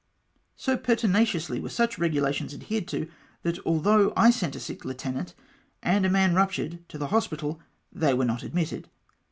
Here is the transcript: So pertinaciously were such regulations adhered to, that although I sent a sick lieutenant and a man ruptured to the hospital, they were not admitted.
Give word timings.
So 0.55 0.77
pertinaciously 0.77 1.59
were 1.59 1.69
such 1.69 1.99
regulations 1.99 2.55
adhered 2.55 2.87
to, 2.87 3.07
that 3.43 3.63
although 3.67 4.13
I 4.17 4.31
sent 4.31 4.55
a 4.55 4.59
sick 4.59 4.83
lieutenant 4.83 5.35
and 5.83 6.07
a 6.07 6.09
man 6.09 6.33
ruptured 6.33 6.79
to 6.89 6.97
the 6.97 7.09
hospital, 7.09 7.59
they 7.93 8.15
were 8.15 8.25
not 8.25 8.41
admitted. 8.41 8.89